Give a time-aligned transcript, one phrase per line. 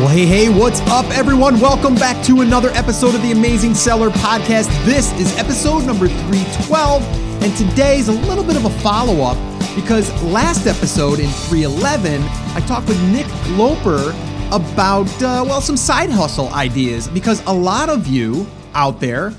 [0.00, 1.60] Well, hey, hey, what's up, everyone?
[1.60, 4.68] Welcome back to another episode of the Amazing Seller Podcast.
[4.86, 7.02] This is episode number 312,
[7.42, 9.36] and today's a little bit of a follow up
[9.76, 13.26] because last episode in 311, I talked with Nick
[13.58, 14.14] Loper
[14.50, 19.34] about, uh, well, some side hustle ideas because a lot of you out there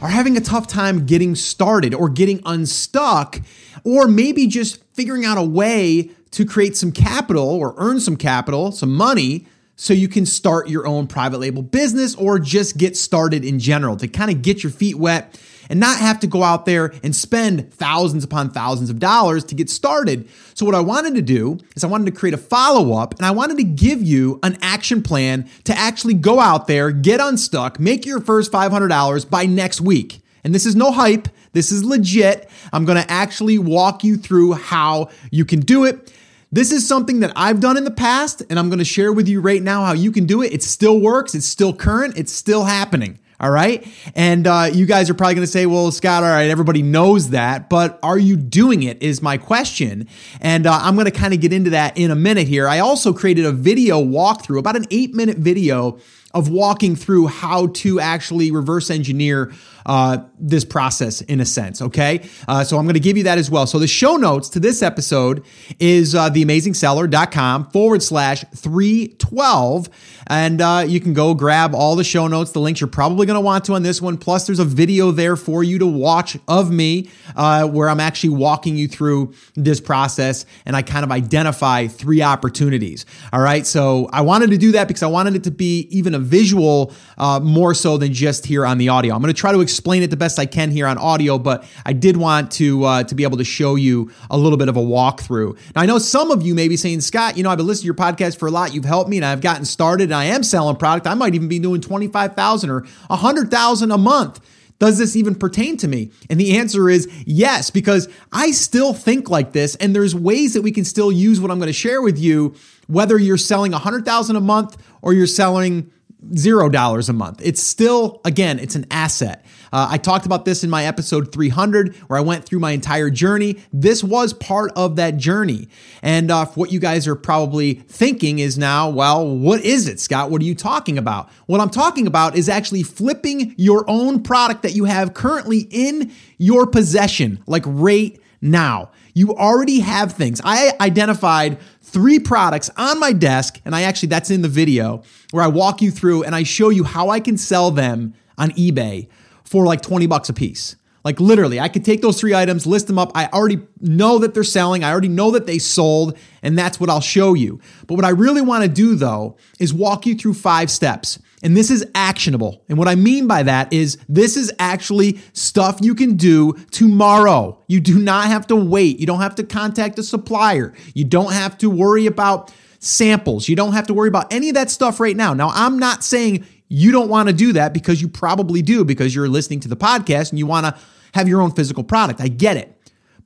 [0.00, 3.40] are having a tough time getting started or getting unstuck,
[3.82, 8.70] or maybe just figuring out a way to create some capital or earn some capital,
[8.70, 13.44] some money so you can start your own private label business or just get started
[13.44, 15.38] in general to kind of get your feet wet
[15.68, 19.54] and not have to go out there and spend thousands upon thousands of dollars to
[19.54, 20.28] get started.
[20.54, 23.26] So, what I wanted to do is I wanted to create a follow up and
[23.26, 27.80] I wanted to give you an action plan to actually go out there, get unstuck,
[27.80, 30.20] make your first $500 by next week.
[30.42, 32.50] And this is no hype, this is legit.
[32.72, 36.12] I'm gonna actually walk you through how you can do it.
[36.54, 39.40] This is something that I've done in the past, and I'm gonna share with you
[39.40, 40.52] right now how you can do it.
[40.52, 43.18] It still works, it's still current, it's still happening.
[43.40, 43.84] All right.
[44.14, 47.30] And uh, you guys are probably going to say, well, Scott, all right, everybody knows
[47.30, 49.02] that, but are you doing it?
[49.02, 50.06] Is my question.
[50.40, 52.68] And uh, I'm going to kind of get into that in a minute here.
[52.68, 55.98] I also created a video walkthrough, about an eight minute video
[56.34, 59.52] of walking through how to actually reverse engineer
[59.86, 61.82] uh, this process in a sense.
[61.82, 62.26] Okay.
[62.48, 63.66] Uh, so I'm going to give you that as well.
[63.66, 65.44] So the show notes to this episode
[65.78, 69.88] is uh, theamazingseller.com forward slash 312.
[70.28, 73.34] And uh, you can go grab all the show notes, the links you're probably going
[73.34, 74.16] to want to on this one.
[74.16, 78.30] Plus, there's a video there for you to watch of me uh, where I'm actually
[78.30, 83.04] walking you through this process and I kind of identify three opportunities.
[83.34, 83.66] All right.
[83.66, 86.92] So I wanted to do that because I wanted it to be even a visual
[87.18, 89.14] uh, more so than just here on the audio.
[89.14, 91.64] I'm going to try to explain it the best I can here on audio, but
[91.86, 94.76] I did want to uh, to be able to show you a little bit of
[94.76, 95.56] a walkthrough.
[95.74, 97.94] Now I know some of you may be saying, Scott, you know I've been listening
[97.94, 98.74] to your podcast for a lot.
[98.74, 101.06] You've helped me, and I've gotten started, and I am selling product.
[101.06, 104.40] I might even be doing twenty five thousand or a hundred thousand a month.
[104.80, 106.10] Does this even pertain to me?
[106.28, 110.62] And the answer is yes, because I still think like this, and there's ways that
[110.62, 112.56] we can still use what I'm going to share with you,
[112.88, 115.92] whether you're selling a hundred thousand a month or you're selling
[116.36, 117.40] zero dollars a month.
[117.42, 119.44] It's still, again, it's an asset.
[119.72, 123.10] Uh, I talked about this in my episode 300, where I went through my entire
[123.10, 123.56] journey.
[123.72, 125.68] This was part of that journey.
[126.00, 130.30] And uh, what you guys are probably thinking is now, well, what is it, Scott?
[130.30, 131.28] What are you talking about?
[131.46, 136.12] What I'm talking about is actually flipping your own product that you have currently in
[136.38, 138.90] your possession, like right now.
[139.14, 140.40] You already have things.
[140.44, 141.58] I identified
[141.94, 145.80] three products on my desk, and I actually, that's in the video where I walk
[145.80, 149.08] you through and I show you how I can sell them on eBay
[149.44, 150.74] for like 20 bucks a piece.
[151.04, 153.12] Like literally, I could take those three items, list them up.
[153.14, 154.82] I already know that they're selling.
[154.82, 157.60] I already know that they sold, and that's what I'll show you.
[157.86, 161.18] But what I really want to do though is walk you through five steps.
[161.44, 162.64] And this is actionable.
[162.70, 167.62] And what I mean by that is this is actually stuff you can do tomorrow.
[167.68, 168.98] You do not have to wait.
[168.98, 170.72] You don't have to contact a supplier.
[170.94, 173.46] You don't have to worry about samples.
[173.46, 175.34] You don't have to worry about any of that stuff right now.
[175.34, 179.14] Now, I'm not saying you don't want to do that because you probably do because
[179.14, 180.74] you're listening to the podcast and you want to
[181.12, 182.22] have your own physical product.
[182.22, 182.74] I get it.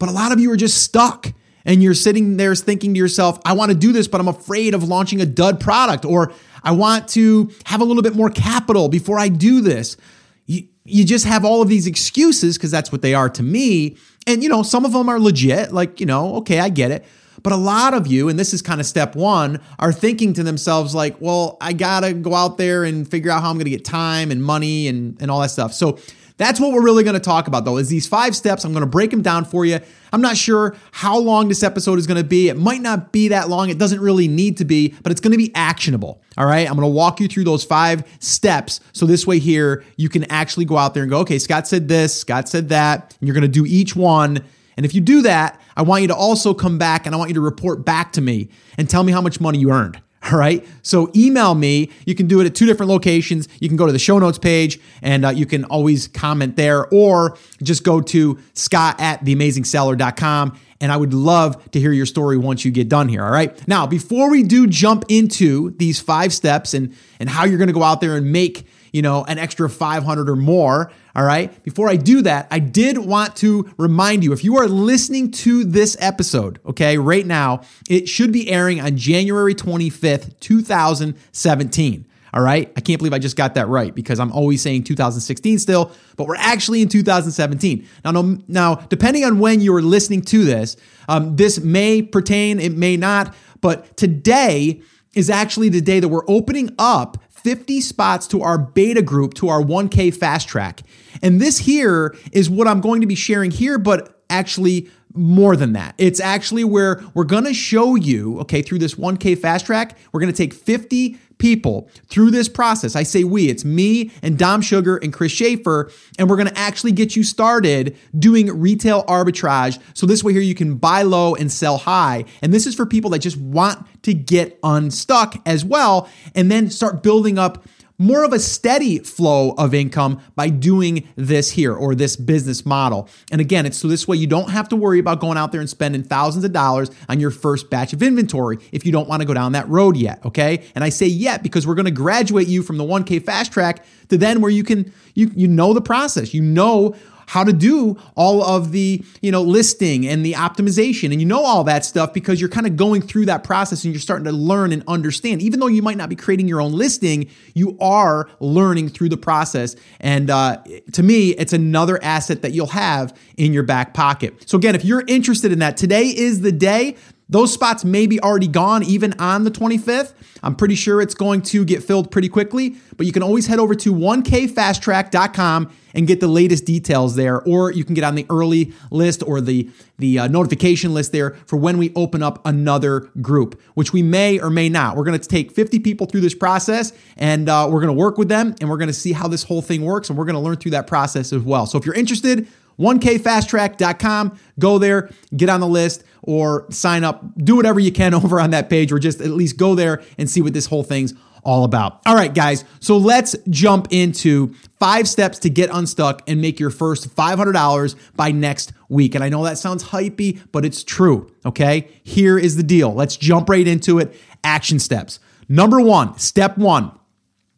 [0.01, 1.33] But a lot of you are just stuck
[1.69, 4.73] and you're sitting there thinking to yourself, I want to do this, but I'm afraid
[4.73, 6.33] of launching a dud product or
[6.65, 9.99] I want to have a little bit more capital before I do this.
[10.47, 13.99] You, you just have all of these excuses because that's what they are to me.
[14.27, 17.05] And, you know, some of them are legit, like, you know, okay, I get it.
[17.43, 20.43] But a lot of you, and this is kind of step one, are thinking to
[20.43, 23.67] themselves, like, well, I got to go out there and figure out how I'm going
[23.67, 25.75] to get time and money and, and all that stuff.
[25.75, 25.99] So
[26.39, 28.65] that's what we're really going to talk about, though, is these five steps.
[28.65, 29.81] I'm going to break them down for you.
[30.13, 32.49] I'm not sure how long this episode is going to be.
[32.49, 33.69] It might not be that long.
[33.69, 36.23] It doesn't really need to be, but it's going to be actionable.
[36.39, 36.67] All right.
[36.67, 38.81] I'm going to walk you through those five steps.
[38.93, 41.89] So this way here, you can actually go out there and go, okay, Scott said
[41.89, 44.43] this, Scott said that, and you're going to do each one.
[44.77, 47.31] And if you do that, I want you to also come back and I want
[47.31, 48.49] you to report back to me
[48.79, 50.01] and tell me how much money you earned.
[50.33, 50.67] All right.
[50.83, 51.91] So email me.
[52.05, 53.49] You can do it at two different locations.
[53.61, 56.87] You can go to the show notes page and uh, you can always comment there
[56.93, 60.59] or just go to scott at theamazingseller.com.
[60.81, 63.25] And I would love to hear your story once you get done here.
[63.25, 63.67] All right.
[63.67, 67.75] Now, before we do jump into these five steps and, and how you're going to
[67.75, 70.91] go out there and make you know, an extra 500 or more.
[71.15, 71.63] All right.
[71.65, 75.65] Before I do that, I did want to remind you if you are listening to
[75.65, 82.07] this episode, okay, right now, it should be airing on January 25th, 2017.
[82.35, 82.71] All right.
[82.77, 86.27] I can't believe I just got that right because I'm always saying 2016 still, but
[86.27, 87.87] we're actually in 2017.
[88.05, 90.77] Now, no, now depending on when you're listening to this,
[91.09, 94.83] um, this may pertain, it may not, but today,
[95.15, 99.49] is actually the day that we're opening up 50 spots to our beta group to
[99.49, 100.83] our 1K fast track.
[101.23, 105.73] And this here is what I'm going to be sharing here, but actually more than
[105.73, 105.95] that.
[105.99, 110.21] It's actually where we're going to show you, okay, through this 1K fast track, we're
[110.21, 112.95] going to take 50 people through this process.
[112.95, 116.93] I say we, it's me and Dom Sugar and Chris Schaefer, and we're to actually
[116.93, 119.81] get you started doing retail arbitrage.
[119.95, 122.25] So this way here you can buy low and sell high.
[122.43, 126.71] And this is for people that just want to get unstuck as well and then
[126.71, 127.65] start building up
[127.99, 133.09] more of a steady flow of income by doing this here or this business model.
[133.33, 135.61] And again, it's so this way you don't have to worry about going out there
[135.61, 139.21] and spending thousands of dollars on your first batch of inventory if you don't want
[139.21, 140.65] to go down that road yet, okay?
[140.75, 143.85] And I say yet because we're going to graduate you from the 1K fast track
[144.09, 146.33] to then where you can you you know the process.
[146.33, 146.95] You know
[147.29, 151.13] how to do all of the, you know, listing and the optimization.
[151.13, 153.93] And you know all that stuff because you're kind of going through that process and
[153.93, 155.43] you're starting to learn and understand.
[155.43, 159.19] Even though you might not be creating your own listing, you are learning through the
[159.19, 159.77] process.
[160.01, 164.49] And uh, to me, it's another asset that you'll have in your back pocket.
[164.49, 166.97] So again, if you're interested in that, today is the day.
[167.29, 170.15] Those spots may be already gone even on the 25th.
[170.43, 173.59] I'm pretty sure it's going to get filled pretty quickly, but you can always head
[173.59, 178.25] over to 1kfasttrack.com and get the latest details there, or you can get on the
[178.31, 183.11] early list or the, the uh, notification list there for when we open up another
[183.21, 184.97] group, which we may or may not.
[184.97, 188.17] We're going to take 50 people through this process and uh, we're going to work
[188.17, 190.35] with them and we're going to see how this whole thing works and we're going
[190.35, 191.67] to learn through that process as well.
[191.67, 192.47] So if you're interested,
[192.79, 194.39] 1kfasttrack.com.
[194.59, 197.25] Go there, get on the list, or sign up.
[197.37, 200.29] Do whatever you can over on that page, or just at least go there and
[200.29, 201.15] see what this whole thing's
[201.45, 202.01] all about.
[202.05, 202.65] All right, guys.
[202.81, 208.33] So let's jump into five steps to get unstuck and make your first $500 by
[208.33, 209.15] next week.
[209.15, 211.33] And I know that sounds hypey, but it's true.
[211.47, 211.89] Okay.
[212.05, 212.93] Here is the deal.
[212.93, 214.15] Let's jump right into it.
[214.45, 215.21] Action steps.
[215.49, 216.93] Number one, step one,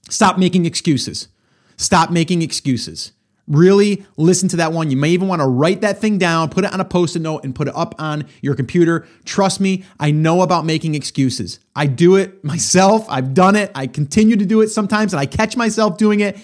[0.08, 1.28] stop making excuses.
[1.76, 3.12] Stop making excuses.
[3.50, 4.93] Really listen to that one.
[4.93, 7.19] You may even want to write that thing down, put it on a post it
[7.19, 9.08] note, and put it up on your computer.
[9.25, 11.58] Trust me, I know about making excuses.
[11.75, 13.05] I do it myself.
[13.11, 13.73] I've done it.
[13.75, 16.38] I continue to do it sometimes, and I catch myself doing it.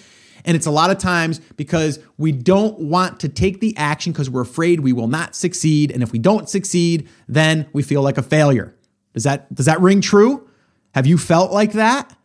[0.44, 4.28] And it's a lot of times because we don't want to take the action because
[4.28, 5.92] we're afraid we will not succeed.
[5.92, 8.74] And if we don't succeed, then we feel like a failure.
[9.12, 10.48] Does that, does that ring true?
[10.94, 12.16] Have you felt like that?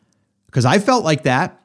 [0.47, 1.60] Because I felt like that.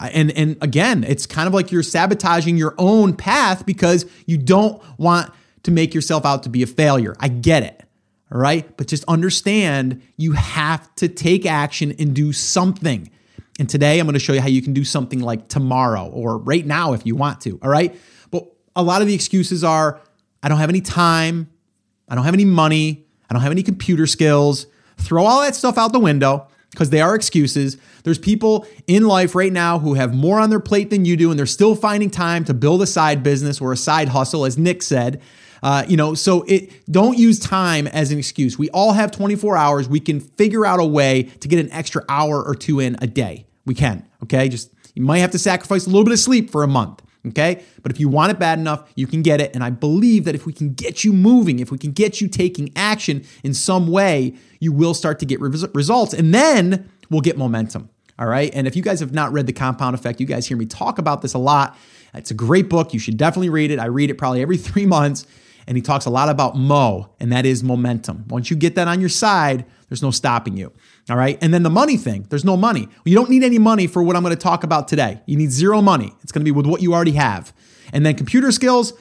[0.00, 4.82] And and again, it's kind of like you're sabotaging your own path because you don't
[4.98, 5.30] want
[5.64, 7.14] to make yourself out to be a failure.
[7.20, 7.82] I get it.
[8.32, 8.76] All right?
[8.76, 13.10] But just understand you have to take action and do something.
[13.58, 16.38] And today I'm going to show you how you can do something like tomorrow or
[16.38, 17.58] right now if you want to.
[17.62, 17.94] All right?
[18.30, 20.00] But a lot of the excuses are
[20.42, 21.50] I don't have any time,
[22.08, 24.66] I don't have any money, I don't have any computer skills.
[24.96, 27.76] Throw all that stuff out the window because they are excuses.
[28.04, 31.30] There's people in life right now who have more on their plate than you do,
[31.30, 34.56] and they're still finding time to build a side business or a side hustle, as
[34.56, 35.20] Nick said.
[35.62, 38.58] Uh, you know, so it don't use time as an excuse.
[38.58, 39.88] We all have 24 hours.
[39.88, 43.06] We can figure out a way to get an extra hour or two in a
[43.06, 43.46] day.
[43.66, 44.08] We can.
[44.22, 47.02] Okay, just you might have to sacrifice a little bit of sleep for a month.
[47.28, 47.62] Okay.
[47.82, 49.54] But if you want it bad enough, you can get it.
[49.54, 52.28] And I believe that if we can get you moving, if we can get you
[52.28, 57.20] taking action in some way, you will start to get res- results and then we'll
[57.20, 57.90] get momentum.
[58.18, 58.50] All right.
[58.54, 60.98] And if you guys have not read The Compound Effect, you guys hear me talk
[60.98, 61.76] about this a lot.
[62.14, 62.92] It's a great book.
[62.92, 63.78] You should definitely read it.
[63.78, 65.26] I read it probably every three months.
[65.66, 68.24] And he talks a lot about mo, and that is momentum.
[68.28, 70.72] Once you get that on your side, there's no stopping you.
[71.10, 71.36] All right.
[71.42, 72.88] And then the money thing, there's no money.
[73.04, 75.20] You don't need any money for what I'm going to talk about today.
[75.26, 76.14] You need zero money.
[76.22, 77.52] It's going to be with what you already have.
[77.92, 78.92] And then computer skills,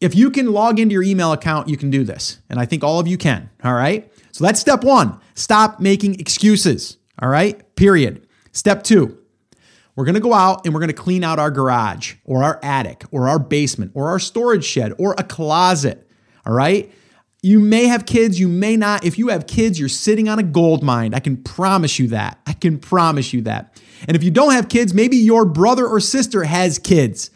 [0.00, 2.38] if you can log into your email account, you can do this.
[2.48, 3.50] And I think all of you can.
[3.62, 4.10] All right.
[4.32, 5.20] So that's step one.
[5.34, 6.96] Stop making excuses.
[7.20, 7.76] All right.
[7.76, 8.26] Period.
[8.52, 9.18] Step two.
[9.96, 12.58] We're going to go out and we're going to clean out our garage or our
[12.62, 16.08] attic or our basement or our storage shed or a closet.
[16.46, 16.90] All right.
[17.42, 19.04] You may have kids, you may not.
[19.04, 21.14] If you have kids, you're sitting on a gold mine.
[21.14, 22.38] I can promise you that.
[22.46, 23.80] I can promise you that.
[24.06, 27.30] And if you don't have kids, maybe your brother or sister has kids.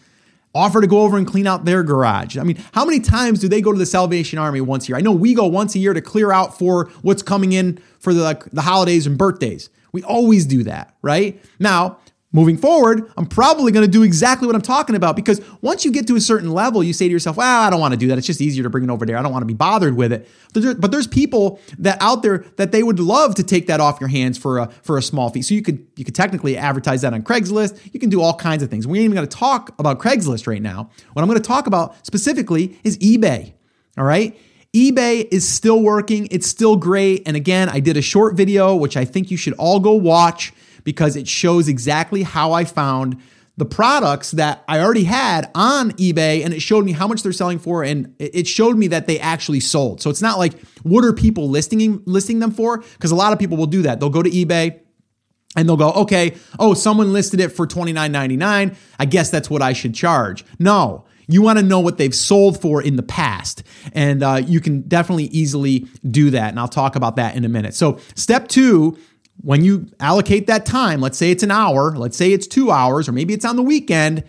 [0.55, 2.37] Offer to go over and clean out their garage.
[2.37, 4.99] I mean, how many times do they go to the Salvation Army once a year?
[4.99, 8.15] I know we go once a year to clear out for what's coming in for
[8.15, 9.69] the, like, the holidays and birthdays.
[9.91, 11.43] We always do that, right?
[11.59, 11.99] Now,
[12.35, 15.93] Moving forward, I'm probably going to do exactly what I'm talking about because once you
[15.93, 18.09] get to a certain level, you say to yourself, well, I don't want to do
[18.09, 18.19] that.
[18.19, 19.17] It's just easier to bring it over there.
[19.17, 20.29] I don't want to be bothered with it.
[20.53, 24.09] But there's people that out there that they would love to take that off your
[24.09, 25.43] hands for a, for a small fee.
[25.43, 27.79] So you could, you could technically advertise that on Craigslist.
[27.95, 28.85] You can do all kinds of things.
[28.85, 30.91] We ain't even going to talk about Craigslist right now.
[31.13, 33.53] What I'm going to talk about specifically is eBay.
[33.97, 34.37] All right.
[34.75, 36.27] eBay is still working.
[36.33, 37.23] It's still great.
[37.27, 40.53] And again, I did a short video, which I think you should all go watch
[40.85, 43.21] because it shows exactly how I found
[43.57, 47.33] the products that I already had on eBay and it showed me how much they're
[47.33, 50.01] selling for and it showed me that they actually sold.
[50.03, 53.39] So it's not like what are people listing listing them for because a lot of
[53.39, 54.01] people will do that.
[54.01, 54.81] They'll go to eBay
[55.57, 58.75] and they'll go, "Okay, oh, someone listed it for $29.99.
[58.99, 61.05] I guess that's what I should charge." No.
[61.27, 63.63] You want to know what they've sold for in the past.
[63.95, 66.51] And uh, you can definitely easily do that.
[66.51, 67.75] And I'll talk about that in a minute.
[67.75, 68.99] So, step two
[69.43, 73.09] when you allocate that time, let's say it's an hour, let's say it's two hours,
[73.09, 74.25] or maybe it's on the weekend,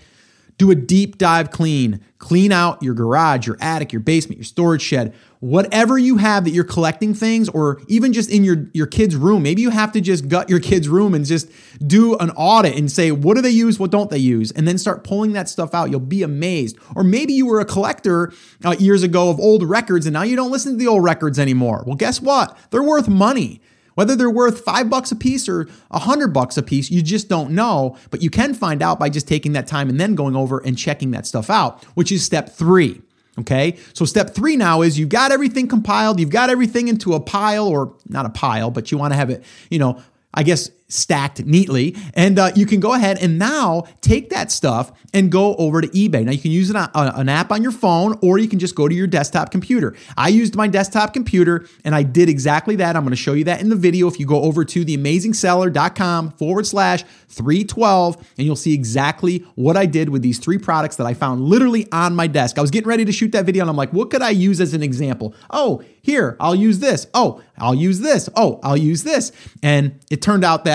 [0.58, 2.02] do a deep dive clean.
[2.18, 6.52] Clean out your garage, your attic, your basement, your storage shed, whatever you have that
[6.52, 9.44] you're collecting things, or even just in your, your kid's room.
[9.44, 11.52] Maybe you have to just gut your kid's room and just
[11.86, 13.78] do an audit and say, what do they use?
[13.78, 14.52] What don't they use?
[14.52, 15.92] And then start pulling that stuff out.
[15.92, 16.78] You'll be amazed.
[16.96, 18.34] Or maybe you were a collector
[18.64, 21.38] uh, years ago of old records and now you don't listen to the old records
[21.38, 21.84] anymore.
[21.86, 22.58] Well, guess what?
[22.72, 23.62] They're worth money.
[23.96, 27.28] Whether they're worth five bucks a piece or a hundred bucks a piece, you just
[27.28, 27.98] don't know.
[28.12, 30.78] But you can find out by just taking that time and then going over and
[30.78, 33.02] checking that stuff out, which is step three.
[33.40, 33.78] Okay.
[33.94, 36.20] So step three now is you've got everything compiled.
[36.20, 39.30] You've got everything into a pile or not a pile, but you want to have
[39.30, 40.02] it, you know,
[40.34, 41.96] I guess stacked neatly.
[42.14, 45.88] And uh, you can go ahead and now take that stuff and go over to
[45.88, 46.24] eBay.
[46.24, 48.76] Now you can use an, uh, an app on your phone or you can just
[48.76, 49.96] go to your desktop computer.
[50.16, 52.96] I used my desktop computer and I did exactly that.
[52.96, 54.08] I'm going to show you that in the video.
[54.08, 59.86] If you go over to theamazingseller.com forward slash 312 and you'll see exactly what I
[59.86, 62.58] did with these three products that I found literally on my desk.
[62.58, 64.62] I was getting ready to shoot that video and I'm like, what could I use
[64.62, 65.34] as an example?
[65.50, 67.08] Oh, here, I'll use this.
[67.16, 68.30] Oh, I'll use this.
[68.36, 69.32] Oh, I'll use this.
[69.64, 70.75] And it turned out that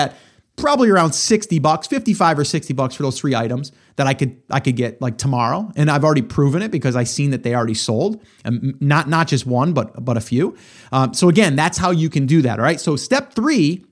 [0.61, 4.41] probably around 60 bucks, 55 or 60 bucks for those three items that I could
[4.49, 5.71] I could get like tomorrow.
[5.75, 8.23] And I've already proven it because I've seen that they already sold.
[8.45, 10.55] And not not just one, but but a few.
[10.91, 12.59] Um, so again, that's how you can do that.
[12.59, 12.79] All right.
[12.79, 13.83] So step three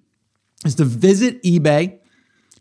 [0.66, 2.00] is to visit eBay,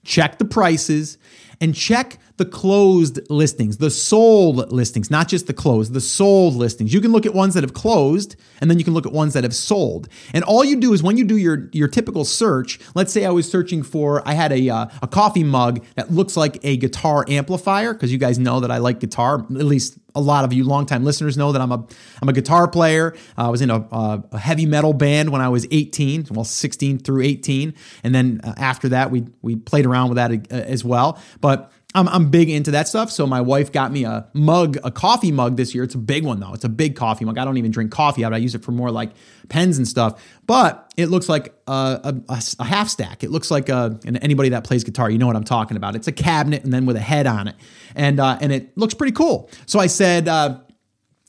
[0.05, 1.19] check the prices,
[1.61, 6.95] and check the closed listings, the sold listings, not just the closed, the sold listings.
[6.95, 9.35] You can look at ones that have closed and then you can look at ones
[9.35, 10.09] that have sold.
[10.33, 13.31] And all you do is when you do your, your typical search, let's say I
[13.31, 17.25] was searching for, I had a, uh, a coffee mug that looks like a guitar
[17.29, 20.65] amplifier, because you guys know that I like guitar, at least a lot of you
[20.65, 21.87] longtime listeners know that I'm a
[22.21, 23.15] I'm a guitar player.
[23.37, 26.99] Uh, I was in a, a, heavy metal band when I was 18, well 16
[26.99, 30.85] through 18, and then uh, after that we we played around with that uh, as
[30.85, 31.21] well.
[31.41, 33.11] But I'm, I'm big into that stuff.
[33.11, 35.85] So my wife got me a mug, a coffee mug this year.
[35.85, 36.53] It's a big one though.
[36.53, 37.39] It's a big coffee mug.
[37.39, 38.35] I don't even drink coffee out.
[38.35, 39.13] I use it for more like
[39.49, 40.23] pens and stuff.
[40.47, 43.25] But it looks like a, a, a half stack.
[43.25, 45.97] It looks like a, and anybody that plays guitar, you know what I'm talking about.
[45.97, 47.57] It's a cabinet and then with a head on it,
[47.95, 49.51] and uh, and it looks pretty cool.
[49.67, 50.29] So I said.
[50.29, 50.61] Uh,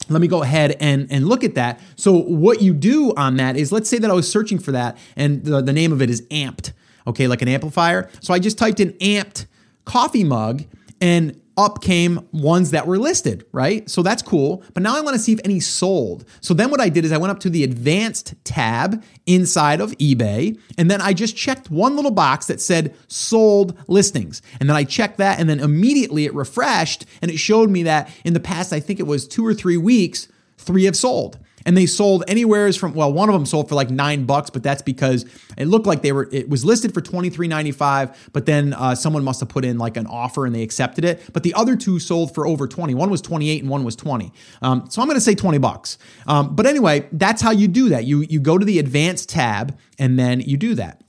[0.08, 1.80] let me go ahead and, and look at that.
[1.96, 4.98] So, what you do on that is let's say that I was searching for that,
[5.16, 6.72] and the, the name of it is amped,
[7.06, 8.10] okay, like an amplifier.
[8.22, 9.46] So, I just typed in amped
[9.86, 10.63] coffee mug
[11.01, 13.89] and up came ones that were listed, right?
[13.89, 14.63] So that's cool.
[14.74, 16.24] But now I want to see if any sold.
[16.39, 19.91] So then what I did is I went up to the advanced tab inside of
[19.98, 24.41] eBay, and then I just checked one little box that said sold listings.
[24.62, 28.09] And then I checked that, and then immediately it refreshed and it showed me that
[28.24, 31.78] in the past, I think it was two or three weeks, three have sold and
[31.78, 34.82] they sold anywheres from well one of them sold for like nine bucks but that's
[34.82, 35.25] because
[35.58, 39.39] it looked like they were it was listed for 23.95 but then uh, someone must
[39.39, 41.22] have put in like an offer and they accepted it.
[41.34, 44.32] But the other two sold for over 20 one was 28 and one was 20
[44.62, 45.98] um, so i'm going to say 20 bucks.
[46.28, 48.06] Um, but anyway that's how you do that.
[48.06, 51.01] You you go to the advanced tab and then you do that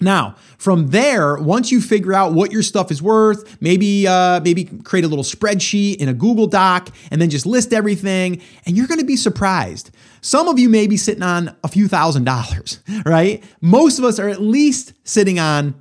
[0.00, 4.64] now, from there, once you figure out what your stuff is worth, maybe uh, maybe
[4.64, 8.86] create a little spreadsheet in a Google Doc, and then just list everything, and you're
[8.86, 9.90] going to be surprised.
[10.20, 13.42] Some of you may be sitting on a few thousand dollars, right?
[13.60, 15.80] Most of us are at least sitting on,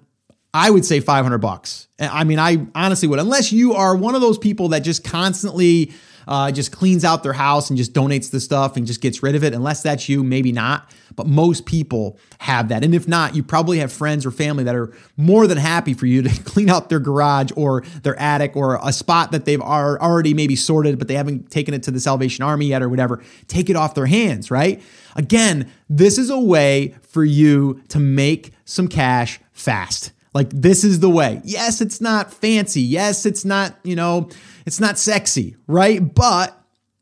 [0.53, 1.87] I would say, 500 bucks.
[1.99, 5.91] I mean, I honestly would, unless you are one of those people that just constantly
[6.27, 9.35] uh, just cleans out their house and just donates the stuff and just gets rid
[9.35, 9.53] of it.
[9.53, 10.89] Unless that's you, maybe not.
[11.15, 12.83] But most people have that.
[12.83, 16.05] And if not, you probably have friends or family that are more than happy for
[16.05, 19.99] you to clean out their garage or their attic or a spot that they've are
[19.99, 23.23] already maybe sorted, but they haven't taken it to the Salvation Army yet or whatever.
[23.47, 24.81] Take it off their hands, right?
[25.15, 30.11] Again, this is a way for you to make some cash fast.
[30.37, 31.41] Like, this is the way.
[31.45, 32.79] Yes, it's not fancy.
[32.79, 34.29] Yes, it's not, you know,
[34.67, 36.13] it's not sexy, right?
[36.13, 36.55] But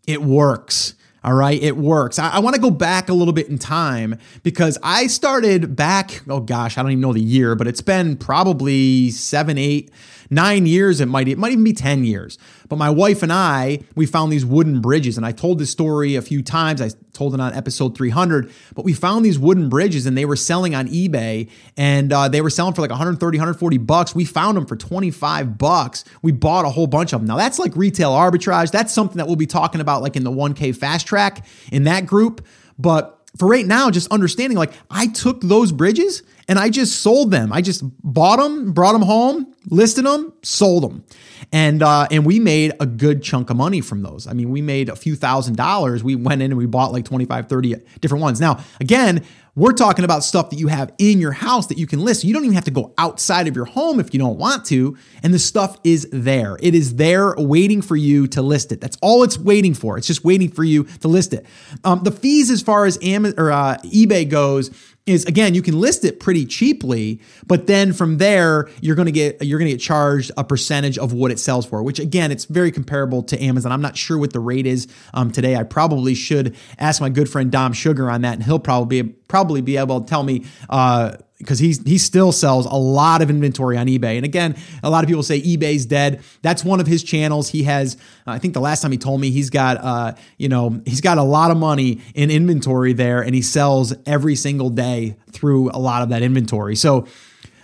[0.08, 0.96] it works.
[1.22, 2.18] All right, it works.
[2.18, 6.22] I, I want to go back a little bit in time because I started back,
[6.30, 9.92] oh gosh, I don't even know the year, but it's been probably seven, eight,
[10.30, 11.01] nine years.
[11.01, 12.38] It might, it might even be 10 years.
[12.67, 15.17] But my wife and I, we found these wooden bridges.
[15.17, 16.81] And I told this story a few times.
[16.81, 18.51] I told it on episode 300.
[18.74, 22.41] But we found these wooden bridges and they were selling on eBay and uh, they
[22.41, 24.15] were selling for like 130, 140 bucks.
[24.15, 26.03] We found them for 25 bucks.
[26.22, 27.27] We bought a whole bunch of them.
[27.27, 28.72] Now that's like retail arbitrage.
[28.72, 32.05] That's something that we'll be talking about like in the 1K fast track in that
[32.05, 32.45] group.
[32.77, 37.31] But for right now, just understanding like I took those bridges and I just sold
[37.31, 37.51] them.
[37.51, 41.03] I just bought them, brought them home, listed them, sold them,
[41.52, 44.28] and uh, and we made a good chunk of money from those.
[44.28, 46.04] I mean, we made a few thousand dollars.
[46.04, 48.40] We went in and we bought like 25, 30 different ones.
[48.42, 49.24] Now, again,
[49.56, 52.25] we're talking about stuff that you have in your house that you can list.
[52.25, 54.98] You don't even have to go outside of your home if you don't want to.
[55.24, 56.58] And the stuff is there.
[56.62, 58.82] It is there waiting for you to list it.
[58.82, 59.98] That's all it's waiting for.
[59.98, 61.46] It's just waiting for you to list it.
[61.86, 64.72] Um, the fees, as far as Amazon or uh, eBay goes,
[65.05, 69.12] is again you can list it pretty cheaply but then from there you're going to
[69.12, 72.31] get you're going to get charged a percentage of what it sells for which again
[72.31, 73.71] it's very comparable to amazon.
[73.71, 75.55] I'm not sure what the rate is um, today.
[75.55, 79.62] I probably should ask my good friend dom sugar on that and he'll probably probably
[79.62, 83.77] be able to tell me uh, because he he still sells a lot of inventory
[83.77, 84.15] on eBay.
[84.15, 86.24] And again, a lot of people say eBay's dead.
[86.42, 87.50] That's one of his channels.
[87.50, 90.82] He has, I think the last time he told me he's got, uh, you know,
[90.86, 95.18] he's got a lot of money in inventory there, and he sells every single day
[95.32, 96.75] through a lot of that inventory.
[96.75, 97.06] So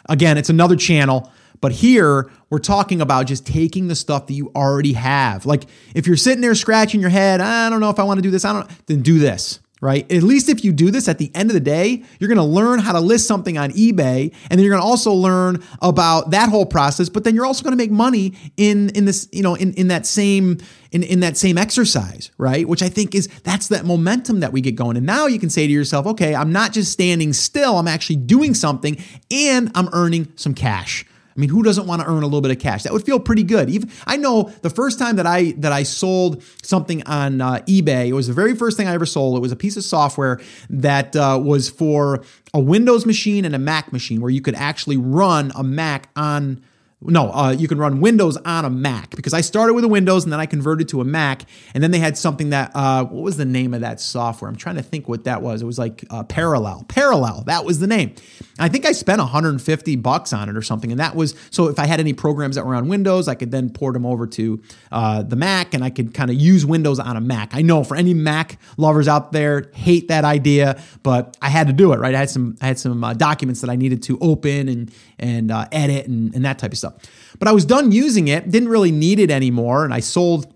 [0.10, 1.32] again, it's another channel.
[1.62, 5.46] But here we're talking about just taking the stuff that you already have.
[5.46, 8.24] Like if you're sitting there scratching your head, I don't know if I want to
[8.24, 8.44] do this.
[8.44, 8.88] I don't.
[8.88, 10.10] Then do this right?
[10.12, 12.80] At least if you do this at the end of the day, you're to learn
[12.80, 16.68] how to list something on eBay and then you're to also learn about that whole
[16.68, 19.88] process, but then you're also to make money in in this, you know, in in
[19.88, 20.60] that same
[20.92, 22.68] in in that same exercise, right?
[22.68, 24.98] Which I think is that's that momentum that we get going.
[24.98, 28.18] And now you can say to yourself, "Okay, I'm not just standing still, I'm actually
[28.18, 31.06] doing something and I'm earning some cash."
[31.42, 32.84] I mean, who doesn't want to earn a little bit of cash?
[32.84, 33.68] That would feel pretty good.
[33.68, 38.10] Even I know the first time that I that I sold something on uh, eBay,
[38.10, 39.38] it was the very first thing I ever sold.
[39.38, 43.60] It was a piece of software that uh, was for a Windows machine and a
[43.60, 46.62] Mac machine, where you could actually run a Mac on
[47.04, 50.24] no, uh, you can run Windows on a Mac because I started with a Windows
[50.24, 51.46] and then I converted to a Mac.
[51.74, 54.48] And then they had something that, uh, what was the name of that software?
[54.48, 55.64] I'm trying to think what that was.
[55.64, 56.86] It was like uh, Parallel.
[56.88, 58.14] Parallel, that was the name.
[58.60, 60.92] I think I spent 150 bucks on it or something.
[60.92, 63.50] And that was, so if I had any programs that were on Windows, I could
[63.50, 67.00] then port them over to uh, the Mac and I could kind of use Windows
[67.00, 67.56] on a Mac.
[67.56, 71.74] I know for any Mac lovers out there, hate that idea, but I had to
[71.74, 72.14] do it, right?
[72.14, 75.50] I had some, I had some uh, documents that I needed to open and, and
[75.50, 76.91] uh, edit and, and that type of stuff.
[77.40, 80.54] But I was done using it, didn't really need it anymore, and I sold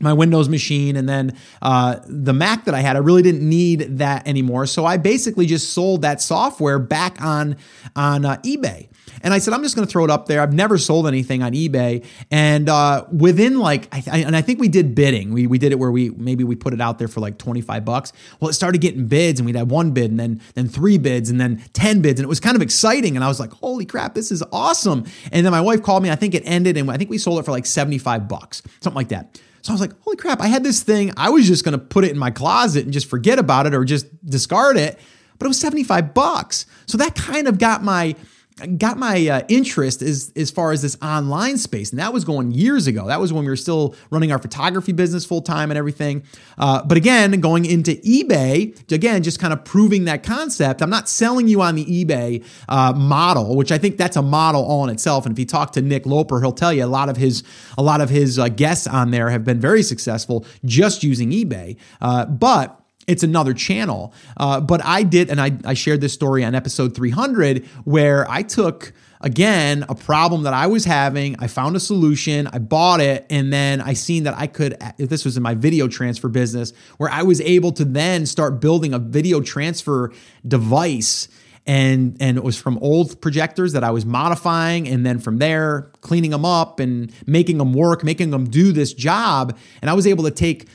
[0.00, 2.96] my Windows machine and then uh, the Mac that I had.
[2.96, 7.56] I really didn't need that anymore, so I basically just sold that software back on
[7.94, 8.88] on uh, eBay.
[9.22, 10.40] And I said, I'm just going to throw it up there.
[10.40, 12.04] I've never sold anything on eBay.
[12.30, 15.32] And uh, within like, I th- and I think we did bidding.
[15.32, 17.84] We, we did it where we maybe we put it out there for like 25
[17.84, 18.12] bucks.
[18.40, 21.30] Well, it started getting bids and we'd have one bid and then, then three bids
[21.30, 22.20] and then 10 bids.
[22.20, 23.16] And it was kind of exciting.
[23.16, 25.04] And I was like, holy crap, this is awesome.
[25.30, 26.10] And then my wife called me.
[26.10, 28.96] I think it ended and I think we sold it for like 75 bucks, something
[28.96, 29.40] like that.
[29.62, 31.12] So I was like, holy crap, I had this thing.
[31.16, 33.74] I was just going to put it in my closet and just forget about it
[33.74, 34.98] or just discard it.
[35.38, 36.66] But it was 75 bucks.
[36.86, 38.16] So that kind of got my
[38.66, 42.52] got my uh, interest as as far as this online space, and that was going
[42.52, 43.06] years ago.
[43.06, 46.24] That was when we were still running our photography business full time and everything.
[46.58, 50.82] Uh, but again, going into eBay, again, just kind of proving that concept.
[50.82, 54.64] I'm not selling you on the eBay uh, model, which I think that's a model
[54.64, 55.26] all in itself.
[55.26, 57.42] And if you talk to Nick Loper, he'll tell you a lot of his
[57.78, 61.76] a lot of his uh, guests on there have been very successful just using eBay.
[62.00, 64.12] Uh, but it's another channel.
[64.36, 68.42] Uh, but I did, and I, I shared this story on episode 300 where I
[68.42, 71.36] took, again, a problem that I was having.
[71.38, 75.24] I found a solution, I bought it, and then I seen that I could, this
[75.24, 78.98] was in my video transfer business, where I was able to then start building a
[78.98, 80.12] video transfer
[80.46, 81.28] device
[81.66, 85.92] and and it was from old projectors that I was modifying and then from there
[86.00, 90.06] cleaning them up and making them work making them do this job and I was
[90.06, 90.66] able to take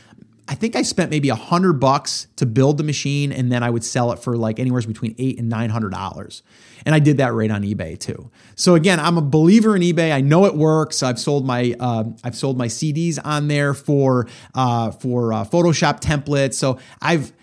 [0.50, 3.70] I think I spent maybe a hundred bucks to build the machine, and then I
[3.70, 6.42] would sell it for like anywhere between eight and nine hundred dollars.
[6.86, 8.32] And I did that right on eBay too.
[8.56, 10.14] So again, I'm a believer in eBay.
[10.14, 11.04] I know it works.
[11.04, 16.00] I've sold my uh, I've sold my CDs on there for uh, for uh, Photoshop
[16.00, 16.54] templates.
[16.54, 17.34] So I've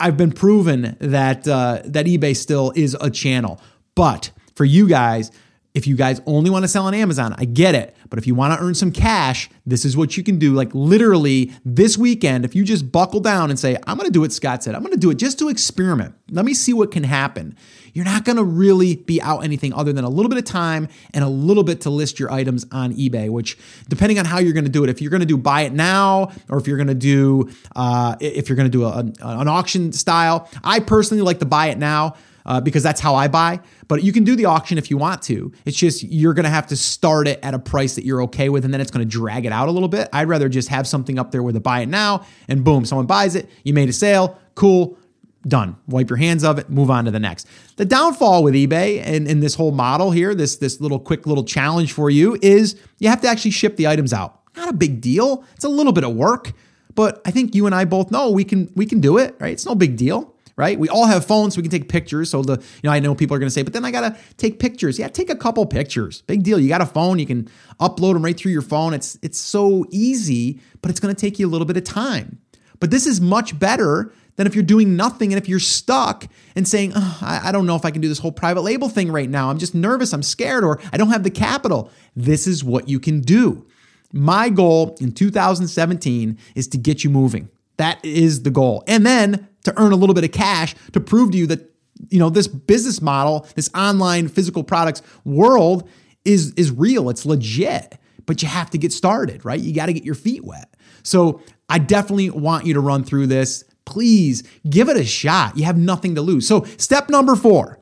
[0.00, 3.60] I've been proven that uh, that eBay still is a channel.
[3.94, 5.30] But for you guys,
[5.74, 7.94] if you guys only want to sell on Amazon, I get it.
[8.10, 10.54] But if you want to earn some cash, this is what you can do.
[10.54, 14.20] Like literally this weekend, if you just buckle down and say, I'm going to do
[14.20, 16.14] what Scott said, I'm going to do it just to experiment.
[16.30, 17.56] Let me see what can happen.
[17.94, 20.88] You're not going to really be out anything other than a little bit of time
[21.14, 24.52] and a little bit to list your items on eBay, which depending on how you're
[24.52, 26.76] going to do it, if you're going to do buy it now or if you're
[26.76, 31.22] going to do, uh, if you're going to do a, an auction style, I personally
[31.22, 32.14] like to buy it now
[32.48, 33.60] uh, because that's how I buy.
[33.86, 35.52] But you can do the auction if you want to.
[35.64, 38.48] It's just you're going to have to start it at a price that you're okay
[38.48, 40.08] with, and then it's going to drag it out a little bit.
[40.12, 43.06] I'd rather just have something up there with a buy it now, and boom, someone
[43.06, 43.48] buys it.
[43.62, 44.38] You made a sale.
[44.56, 44.98] Cool.
[45.46, 45.76] Done.
[45.86, 47.46] Wipe your hands of it, move on to the next.
[47.76, 51.44] The downfall with eBay and, in this whole model here, this, this little quick little
[51.44, 54.40] challenge for you is you have to actually ship the items out.
[54.56, 55.44] Not a big deal.
[55.54, 56.52] It's a little bit of work,
[56.94, 59.52] but I think you and I both know we can we can do it, right?
[59.52, 60.78] It's no big deal right?
[60.78, 62.30] We all have phones, so we can take pictures.
[62.30, 64.00] So the, you know, I know people are going to say, but then I got
[64.00, 64.98] to take pictures.
[64.98, 66.22] Yeah, take a couple pictures.
[66.22, 66.58] Big deal.
[66.58, 67.48] You got a phone, you can
[67.80, 68.92] upload them right through your phone.
[68.92, 72.40] It's it's so easy, but it's going to take you a little bit of time.
[72.80, 76.66] But this is much better than if you're doing nothing and if you're stuck and
[76.66, 79.10] saying, oh, I, I don't know if I can do this whole private label thing
[79.10, 79.50] right now.
[79.50, 81.90] I'm just nervous, I'm scared, or I don't have the capital.
[82.14, 83.66] This is what you can do.
[84.12, 87.48] My goal in 2017 is to get you moving.
[87.78, 88.84] That is the goal.
[88.86, 91.74] And then to earn a little bit of cash to prove to you that
[92.10, 95.88] you know this business model, this online physical products world
[96.24, 97.10] is is real.
[97.10, 97.98] It's legit.
[98.26, 99.58] But you have to get started, right?
[99.58, 100.76] You got to get your feet wet.
[101.02, 103.64] So I definitely want you to run through this.
[103.86, 105.56] Please give it a shot.
[105.56, 106.46] You have nothing to lose.
[106.46, 107.78] So, step number four,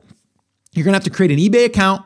[0.73, 2.05] you're gonna have to create an eBay account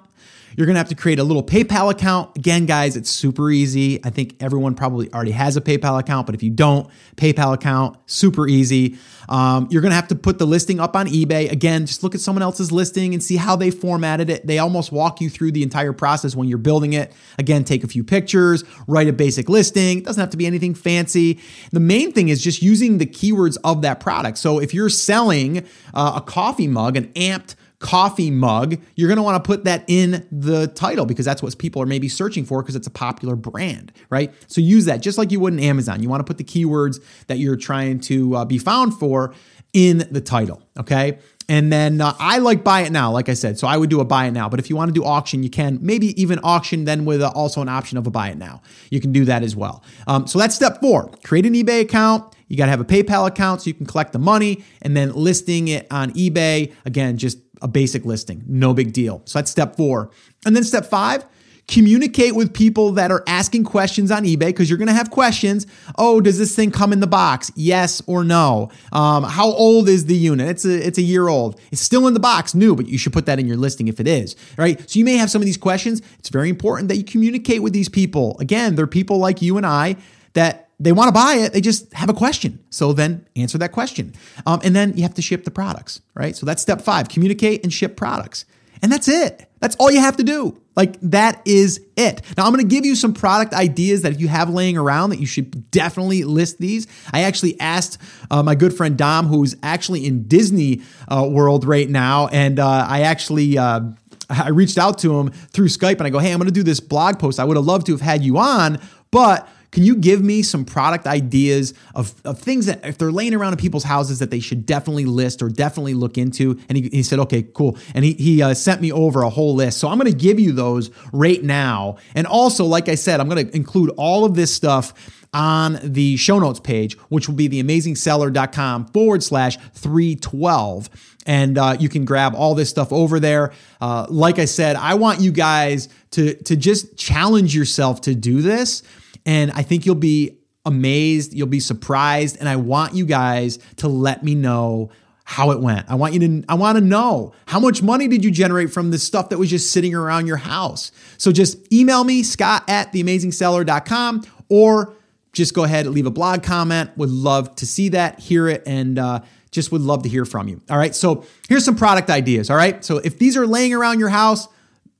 [0.55, 2.37] you're going to have to create a little PayPal account.
[2.37, 4.03] Again, guys, it's super easy.
[4.03, 7.97] I think everyone probably already has a PayPal account, but if you don't, PayPal account,
[8.05, 8.97] super easy.
[9.29, 11.49] Um, you're going to have to put the listing up on eBay.
[11.51, 14.45] Again, just look at someone else's listing and see how they formatted it.
[14.45, 17.13] They almost walk you through the entire process when you're building it.
[17.39, 19.99] Again, take a few pictures, write a basic listing.
[19.99, 21.39] It doesn't have to be anything fancy.
[21.71, 24.37] The main thing is just using the keywords of that product.
[24.37, 29.23] So if you're selling uh, a coffee mug, an amped coffee mug, you're going to
[29.23, 32.61] want to put that in the title because that's what people are maybe searching for
[32.61, 34.31] because it's a popular brand, right?
[34.47, 36.01] So use that just like you would in Amazon.
[36.01, 39.33] You want to put the keywords that you're trying to uh, be found for
[39.73, 41.17] in the title, okay?
[41.49, 43.57] And then uh, I like buy it now, like I said.
[43.57, 44.47] So I would do a buy it now.
[44.47, 47.29] But if you want to do auction, you can maybe even auction then with a,
[47.31, 48.61] also an option of a buy it now.
[48.89, 49.83] You can do that as well.
[50.07, 52.35] Um, so that's step four create an eBay account.
[52.47, 55.13] You got to have a PayPal account so you can collect the money and then
[55.13, 56.73] listing it on eBay.
[56.85, 59.21] Again, just a basic listing, no big deal.
[59.25, 60.11] So that's step four.
[60.45, 61.25] And then step five,
[61.67, 65.67] communicate with people that are asking questions on eBay because you're going to have questions.
[65.97, 67.51] Oh, does this thing come in the box?
[67.55, 68.69] Yes or no?
[68.91, 70.49] Um, how old is the unit?
[70.49, 71.59] It's a it's a year old.
[71.71, 73.99] It's still in the box, new, but you should put that in your listing if
[73.99, 74.35] it is.
[74.57, 74.89] Right.
[74.89, 76.01] So you may have some of these questions.
[76.19, 78.37] It's very important that you communicate with these people.
[78.39, 79.95] Again, they're people like you and I
[80.33, 82.63] that they want to buy it, they just have a question.
[82.69, 84.13] So then answer that question.
[84.45, 86.35] Um, and then you have to ship the products, right?
[86.35, 88.45] So that's step five communicate and ship products.
[88.81, 89.47] And that's it.
[89.59, 90.59] That's all you have to do.
[90.75, 92.21] Like that is it.
[92.35, 95.19] Now I'm going to give you some product ideas that you have laying around that
[95.19, 96.87] you should definitely list these.
[97.13, 97.99] I actually asked
[98.31, 102.85] uh, my good friend Dom, who's actually in Disney uh, World right now, and uh,
[102.87, 103.57] I actually.
[103.57, 103.81] Uh,
[104.29, 106.63] I reached out to him through Skype and I go, Hey, I'm going to do
[106.63, 107.37] this blog post.
[107.37, 108.79] I would have loved to have had you on,
[109.11, 113.33] but can you give me some product ideas of, of things that if they're laying
[113.33, 116.59] around in people's houses that they should definitely list or definitely look into?
[116.67, 117.77] And he, he said, okay, cool.
[117.95, 119.77] And he, he uh, sent me over a whole list.
[119.77, 121.97] So I'm going to give you those right now.
[122.15, 126.17] And also, like I said, I'm going to include all of this stuff on the
[126.17, 130.89] show notes page, which will be theamazingseller.com forward slash 312.
[131.25, 133.53] And uh, you can grab all this stuff over there.
[133.79, 138.41] Uh, like I said, I want you guys to, to just challenge yourself to do
[138.41, 138.83] this
[139.25, 143.87] and I think you'll be amazed, you'll be surprised, and I want you guys to
[143.87, 144.91] let me know
[145.23, 145.89] how it went.
[145.89, 148.91] I want you to I want to know how much money did you generate from
[148.91, 150.91] this stuff that was just sitting around your house.
[151.17, 154.93] So just email me, Scott at theamazingseller.com, or
[155.33, 156.91] just go ahead and leave a blog comment.
[156.97, 160.47] Would love to see that, hear it, and uh, just would love to hear from
[160.47, 160.61] you.
[160.69, 160.93] All right.
[160.93, 162.49] So here's some product ideas.
[162.49, 162.83] All right.
[162.83, 164.47] So if these are laying around your house,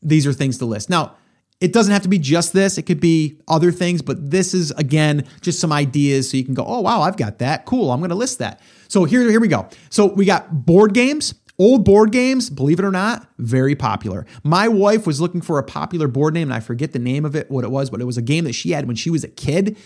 [0.02, 0.90] these are things to list.
[0.90, 1.16] Now,
[1.62, 4.72] it doesn't have to be just this, it could be other things, but this is
[4.72, 7.66] again just some ideas so you can go, oh, wow, I've got that.
[7.66, 8.60] Cool, I'm going to list that.
[8.88, 9.70] So here, here we go.
[9.90, 11.36] So we got board games.
[11.60, 14.26] Old board games, believe it or not, very popular.
[14.44, 17.36] My wife was looking for a popular board name, and I forget the name of
[17.36, 19.24] it, what it was, but it was a game that she had when she was
[19.24, 19.78] a kid.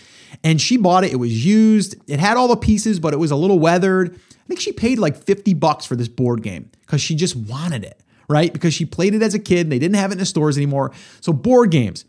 [0.42, 1.12] And she bought it.
[1.12, 1.96] It was used.
[2.06, 4.14] It had all the pieces, but it was a little weathered.
[4.14, 7.84] I think she paid like 50 bucks for this board game because she just wanted
[7.84, 8.52] it right?
[8.52, 10.56] Because she played it as a kid and they didn't have it in the stores
[10.56, 10.92] anymore.
[11.20, 12.04] So, board games,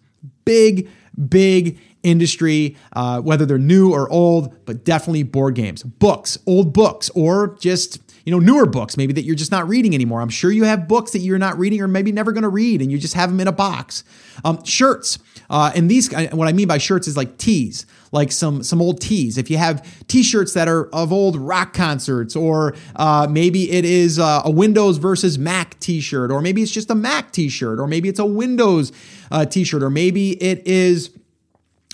[0.45, 0.89] big,
[1.27, 7.09] big industry, uh, whether they're new or old, but definitely board games, books, old books,
[7.15, 10.19] or just you know newer books maybe that you're just not reading anymore.
[10.19, 12.81] I'm sure you have books that you're not reading or maybe never going to read,
[12.81, 14.03] and you just have them in a box.
[14.43, 15.17] Um, shirts,
[15.49, 18.99] uh, and these what I mean by shirts is like tees like some some old
[18.99, 19.37] tees.
[19.37, 24.19] If you have T-shirts that are of old rock concerts, or uh, maybe it is
[24.19, 28.09] uh, a Windows versus Mac T-shirt, or maybe it's just a Mac T-shirt, or maybe
[28.09, 28.91] it's a Windows
[29.31, 31.11] uh, T-shirt, or maybe it is.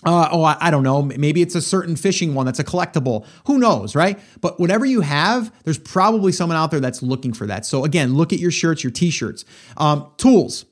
[0.05, 1.01] Uh, oh, I, I, don't know.
[1.01, 3.25] Maybe it's a certain fishing one that's a collectible.
[3.45, 4.19] Who knows, right?
[4.41, 7.65] But whatever you have, there's probably someone out there that's looking for that.
[7.65, 9.45] So again, look at your shirts, your t-shirts,
[9.77, 10.65] um, tools.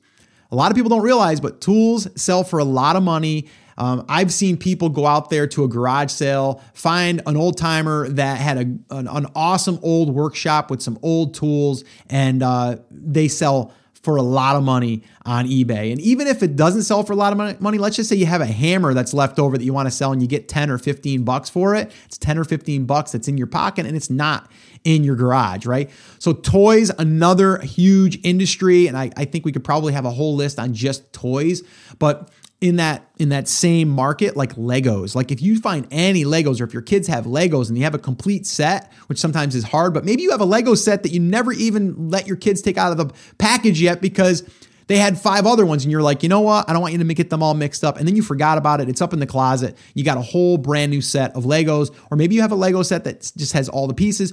[0.50, 3.48] A lot of people don't realize, but tools sell for a lot of money.
[3.78, 8.08] Um, I've seen people go out there to a garage sale, find an old timer
[8.10, 13.28] that had a, an, an, awesome old workshop with some old tools, and uh, they
[13.28, 15.92] sell for a lot of money on eBay.
[15.92, 18.26] And even if it doesn't sell for a lot of money, let's just say you
[18.26, 20.70] have a hammer that's left over that you want to sell and you get 10
[20.70, 21.92] or 15 bucks for it.
[22.06, 24.50] It's 10 or 15 bucks that's in your pocket and it's not
[24.82, 25.88] in your garage, right?
[26.18, 28.88] So toys, another huge industry.
[28.88, 31.62] And I, I think we could probably have a whole list on just toys,
[32.00, 32.30] but
[32.62, 35.16] in that in that same market like legos.
[35.16, 37.94] Like if you find any legos or if your kids have legos and you have
[37.94, 41.10] a complete set which sometimes is hard but maybe you have a lego set that
[41.10, 44.48] you never even let your kids take out of the package yet because
[44.86, 46.70] they had five other ones and you're like you know what?
[46.70, 47.96] I don't want you to get them all mixed up.
[47.96, 48.88] And then you forgot about it.
[48.88, 49.76] It's up in the closet.
[49.94, 52.84] You got a whole brand new set of legos or maybe you have a lego
[52.84, 54.32] set that just has all the pieces.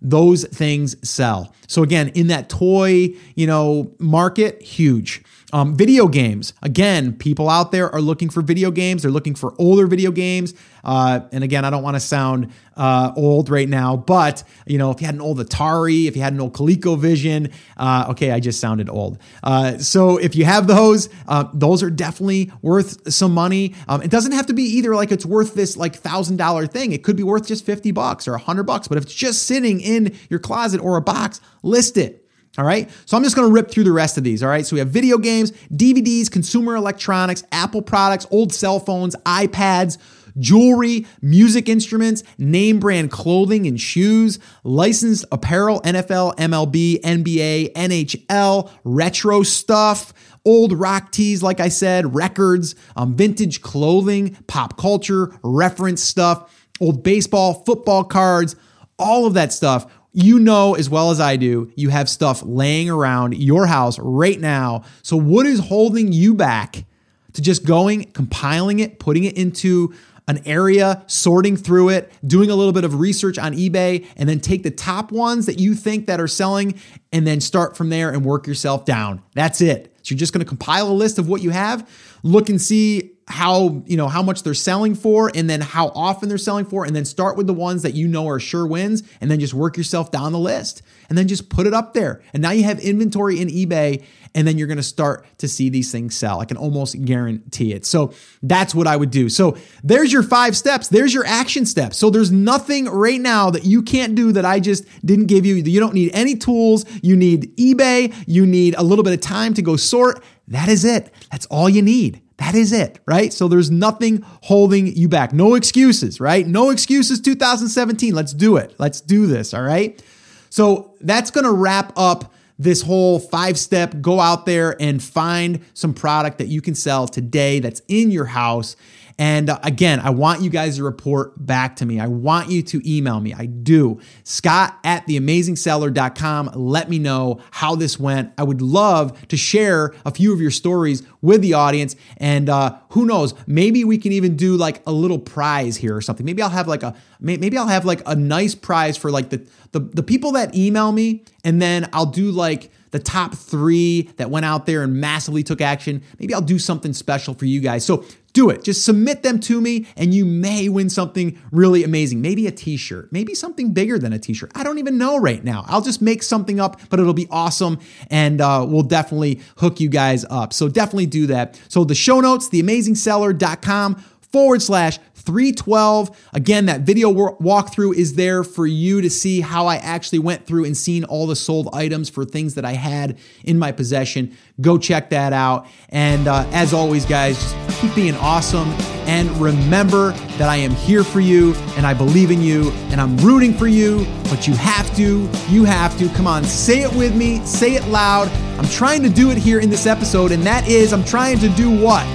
[0.00, 1.54] Those things sell.
[1.68, 6.52] So again in that toy you know market huge um, video games.
[6.62, 9.02] Again, people out there are looking for video games.
[9.02, 10.54] They're looking for older video games.
[10.82, 14.90] Uh, and again, I don't want to sound uh, old right now, but you know,
[14.90, 18.40] if you had an old Atari, if you had an old ColecoVision, uh, okay, I
[18.40, 19.18] just sounded old.
[19.42, 23.74] Uh, so if you have those, uh, those are definitely worth some money.
[23.88, 26.92] Um, it doesn't have to be either like it's worth this like thousand dollar thing.
[26.92, 28.88] It could be worth just fifty bucks or a hundred bucks.
[28.88, 32.25] But if it's just sitting in your closet or a box, list it.
[32.58, 32.90] All right.
[33.04, 34.42] So I'm just going to rip through the rest of these.
[34.42, 34.64] All right.
[34.64, 39.98] So we have video games, DVDs, consumer electronics, Apple products, old cell phones, iPads,
[40.38, 49.42] jewelry, music instruments, name brand clothing and shoes, licensed apparel, NFL, MLB, NBA, NHL, retro
[49.42, 50.12] stuff,
[50.44, 57.02] old rock tees, like I said, records, um, vintage clothing, pop culture, reference stuff, old
[57.02, 58.56] baseball, football cards,
[58.98, 62.88] all of that stuff you know as well as I do, you have stuff laying
[62.88, 64.82] around your house right now.
[65.02, 66.86] So, what is holding you back
[67.34, 69.94] to just going, compiling it, putting it into
[70.26, 74.40] an area, sorting through it, doing a little bit of research on eBay, and then
[74.40, 76.80] take the top ones that you think that are selling
[77.12, 79.22] and then start from there and work yourself down.
[79.34, 79.94] That's it.
[80.06, 81.88] So you're just going to compile a list of what you have,
[82.22, 86.28] look and see how you know how much they're selling for and then how often
[86.28, 89.02] they're selling for and then start with the ones that you know are sure wins
[89.20, 92.22] and then just work yourself down the list and then just put it up there.
[92.32, 94.04] And now you have inventory in ebay
[94.36, 97.72] and then you're going to start to see these things sell i can almost guarantee
[97.72, 101.66] it so that's what i would do so there's your five steps there's your action
[101.66, 105.44] steps so there's nothing right now that you can't do that i just didn't give
[105.44, 109.20] you you don't need any tools you need ebay you need a little bit of
[109.20, 113.32] time to go sort that is it that's all you need that is it, right?
[113.32, 115.32] So there's nothing holding you back.
[115.32, 116.46] No excuses, right?
[116.46, 118.14] No excuses 2017.
[118.14, 118.74] Let's do it.
[118.78, 120.02] Let's do this, all right?
[120.50, 125.60] So that's going to wrap up this whole five step go out there and find
[125.74, 128.76] some product that you can sell today that's in your house
[129.18, 131.98] and uh, again, I want you guys to report back to me.
[131.98, 133.32] I want you to email me.
[133.32, 133.98] I do.
[134.24, 136.50] Scott at theamazingseller.com.
[136.54, 138.32] Let me know how this went.
[138.36, 141.96] I would love to share a few of your stories with the audience.
[142.18, 146.02] And uh, who knows, maybe we can even do like a little prize here or
[146.02, 146.26] something.
[146.26, 149.46] Maybe I'll have like a maybe I'll have like a nice prize for like the
[149.72, 154.30] the, the people that email me, and then I'll do like the top three that
[154.30, 156.02] went out there and massively took action.
[156.18, 157.84] Maybe I'll do something special for you guys.
[157.84, 158.64] So do it.
[158.64, 162.22] Just submit them to me, and you may win something really amazing.
[162.22, 164.50] Maybe a t shirt, maybe something bigger than a t shirt.
[164.54, 165.64] I don't even know right now.
[165.68, 167.80] I'll just make something up, but it'll be awesome,
[168.10, 170.54] and uh, we'll definitely hook you guys up.
[170.54, 171.60] So definitely do that.
[171.68, 176.28] So the show notes, theamazingseller.com forward slash 312.
[176.34, 180.64] Again, that video walkthrough is there for you to see how I actually went through
[180.64, 184.36] and seen all the sold items for things that I had in my possession.
[184.60, 185.66] Go check that out.
[185.88, 188.68] And uh, as always, guys, just keep being awesome.
[189.06, 193.16] And remember that I am here for you and I believe in you and I'm
[193.18, 194.06] rooting for you.
[194.24, 196.08] But you have to, you have to.
[196.10, 198.28] Come on, say it with me, say it loud.
[198.58, 201.48] I'm trying to do it here in this episode, and that is I'm trying to
[201.50, 202.06] do what?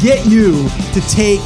[0.00, 1.40] Get you to take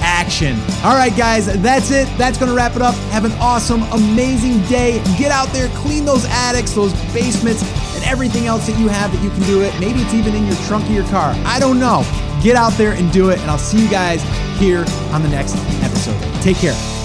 [0.00, 0.58] action.
[0.84, 2.08] All right, guys, that's it.
[2.16, 2.94] That's going to wrap it up.
[3.10, 5.02] Have an awesome, amazing day.
[5.18, 7.62] Get out there, clean those attics, those basements,
[7.94, 9.72] and everything else that you have that you can do it.
[9.80, 11.34] Maybe it's even in your trunk of your car.
[11.44, 12.02] I don't know.
[12.42, 14.22] Get out there and do it, and I'll see you guys
[14.58, 16.20] here on the next episode.
[16.42, 16.97] Take care.